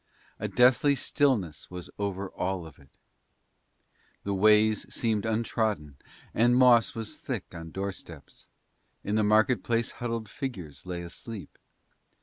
A 0.39 0.47
deathly 0.47 0.95
stillness 0.95 1.69
was 1.69 1.91
over 1.99 2.31
all 2.31 2.65
of 2.65 2.79
it. 2.79 2.97
The 4.23 4.33
ways 4.33 4.91
seemed 4.91 5.27
untrodden, 5.27 5.97
and 6.33 6.55
moss 6.55 6.95
was 6.95 7.17
thick 7.19 7.53
on 7.53 7.69
doorsteps; 7.69 8.47
in 9.03 9.13
the 9.13 9.23
market 9.23 9.61
place 9.63 9.91
huddled 9.91 10.27
figures 10.27 10.87
lay 10.87 11.03
asleep. 11.03 11.55